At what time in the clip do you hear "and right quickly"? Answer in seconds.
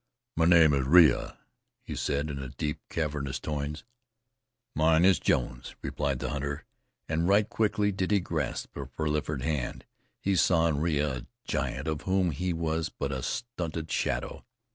7.07-7.91